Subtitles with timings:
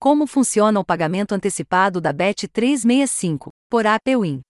[0.00, 4.40] Como funciona o pagamento antecipado da Bet365 por APWin?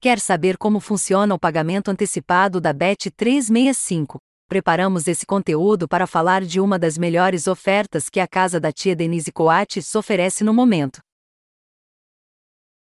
[0.00, 4.18] Quer saber como funciona o pagamento antecipado da Bet365?
[4.48, 8.94] Preparamos esse conteúdo para falar de uma das melhores ofertas que a casa da tia
[8.94, 11.00] Denise Coates oferece no momento.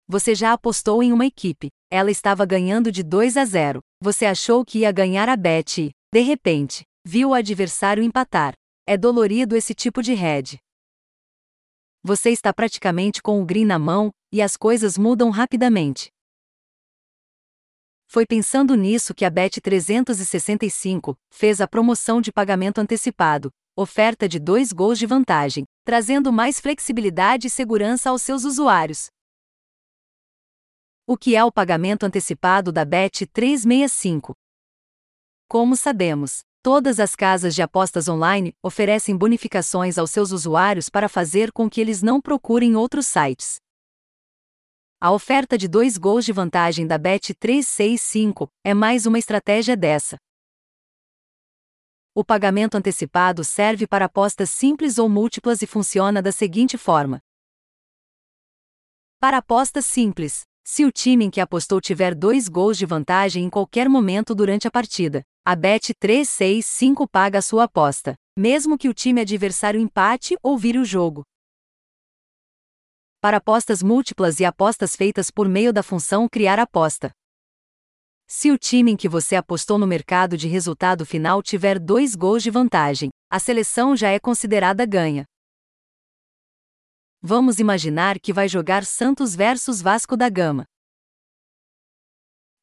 [0.07, 3.81] Você já apostou em uma equipe, ela estava ganhando de 2 a 0.
[4.03, 8.53] Você achou que ia ganhar a bet e, de repente, viu o adversário empatar.
[8.91, 10.59] É dolorido esse tipo de head.
[12.03, 16.09] Você está praticamente com o green na mão, e as coisas mudam rapidamente.
[18.07, 24.73] Foi pensando nisso que a Bet365 fez a promoção de pagamento antecipado, oferta de dois
[24.73, 29.09] gols de vantagem, trazendo mais flexibilidade e segurança aos seus usuários.
[31.07, 34.33] O que é o pagamento antecipado da Bet365?
[35.47, 41.53] Como sabemos, Todas as casas de apostas online oferecem bonificações aos seus usuários para fazer
[41.53, 43.61] com que eles não procurem outros sites.
[45.01, 50.19] A oferta de dois gols de vantagem da Bet365 é mais uma estratégia dessa.
[52.13, 57.21] O pagamento antecipado serve para apostas simples ou múltiplas e funciona da seguinte forma:
[59.21, 63.49] Para apostas simples, se o time em que apostou tiver dois gols de vantagem em
[63.49, 69.23] qualquer momento durante a partida, a Bet365 paga a sua aposta, mesmo que o time
[69.23, 71.23] adversário empate ou vire o jogo.
[73.19, 77.11] Para apostas múltiplas e apostas feitas por meio da função Criar Aposta.
[78.27, 82.43] Se o time em que você apostou no mercado de resultado final tiver dois gols
[82.43, 85.25] de vantagem, a seleção já é considerada ganha.
[87.23, 90.67] Vamos imaginar que vai jogar Santos versus Vasco da Gama.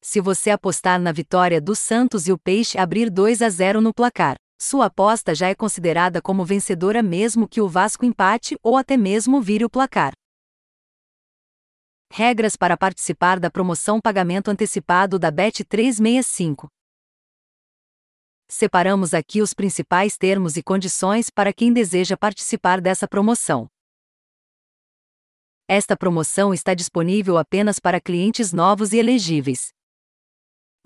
[0.08, 3.92] Se você apostar na vitória do Santos e o Peixe abrir 2 a 0 no
[3.92, 8.96] placar, sua aposta já é considerada como vencedora mesmo que o Vasco empate ou até
[8.96, 10.12] mesmo vire o placar.
[12.08, 16.68] Regras para participar da promoção pagamento antecipado da Bet365.
[18.48, 23.66] Separamos aqui os principais termos e condições para quem deseja participar dessa promoção.
[25.66, 29.74] Esta promoção está disponível apenas para clientes novos e elegíveis.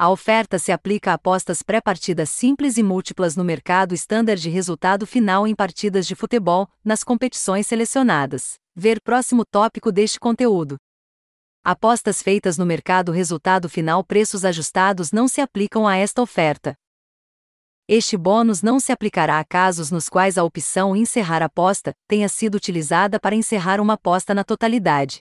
[0.03, 5.07] A oferta se aplica a apostas pré-partidas simples e múltiplas no mercado standard de resultado
[5.07, 8.55] final em partidas de futebol, nas competições selecionadas.
[8.75, 10.79] Ver próximo tópico deste conteúdo.
[11.63, 16.75] Apostas feitas no mercado resultado final preços ajustados não se aplicam a esta oferta.
[17.87, 22.55] Este bônus não se aplicará a casos nos quais a opção encerrar aposta tenha sido
[22.55, 25.21] utilizada para encerrar uma aposta na totalidade.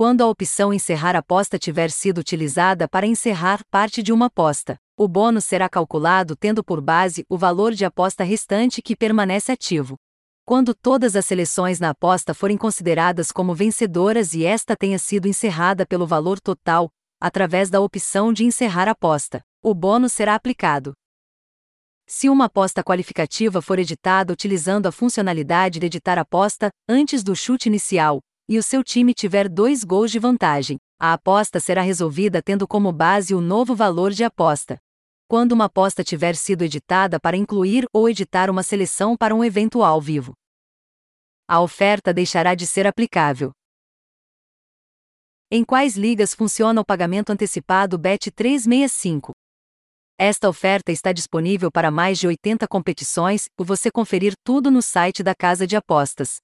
[0.00, 5.06] Quando a opção encerrar aposta tiver sido utilizada para encerrar parte de uma aposta, o
[5.06, 9.98] bônus será calculado tendo por base o valor de aposta restante que permanece ativo.
[10.46, 15.84] Quando todas as seleções na aposta forem consideradas como vencedoras e esta tenha sido encerrada
[15.84, 16.90] pelo valor total,
[17.20, 20.94] através da opção de encerrar aposta, o bônus será aplicado.
[22.06, 27.68] Se uma aposta qualificativa for editada utilizando a funcionalidade de editar aposta antes do chute
[27.68, 32.66] inicial, e o seu time tiver dois gols de vantagem, a aposta será resolvida tendo
[32.66, 34.76] como base o novo valor de aposta.
[35.28, 39.84] Quando uma aposta tiver sido editada para incluir ou editar uma seleção para um evento
[39.84, 40.32] ao vivo,
[41.46, 43.52] a oferta deixará de ser aplicável.
[45.48, 49.30] Em quais ligas funciona o pagamento antecipado Bet365?
[50.18, 55.22] Esta oferta está disponível para mais de 80 competições, e você conferir tudo no site
[55.22, 56.40] da casa de apostas.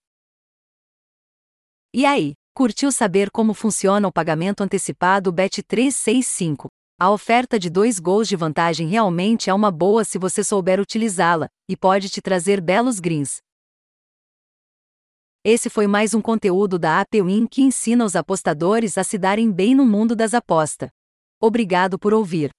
[1.99, 6.67] E aí, curtiu saber como funciona o pagamento antecipado Bet365?
[7.01, 11.49] A oferta de dois gols de vantagem realmente é uma boa se você souber utilizá-la,
[11.67, 13.39] e pode te trazer belos greens.
[15.43, 19.75] Esse foi mais um conteúdo da APWin que ensina os apostadores a se darem bem
[19.75, 20.91] no mundo das apostas.
[21.41, 22.51] Obrigado por ouvir.